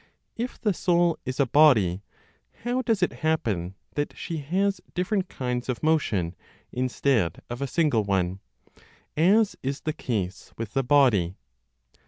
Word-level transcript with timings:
If 0.35 0.59
the 0.59 0.73
soul 0.73 1.19
is 1.25 1.39
a 1.39 1.45
body, 1.45 2.01
how 2.63 2.81
does 2.81 3.03
it 3.03 3.13
happen 3.21 3.75
that 3.93 4.17
she 4.17 4.37
has 4.37 4.81
different 4.95 5.29
kinds 5.29 5.69
of 5.69 5.83
motion 5.83 6.35
instead 6.71 7.39
of 7.51 7.61
a 7.61 7.67
single 7.67 8.03
one, 8.03 8.39
as 9.15 9.55
is 9.61 9.81
the 9.81 9.93
case 9.93 10.53
with 10.57 10.73
the 10.73 10.81
body? 10.83 11.35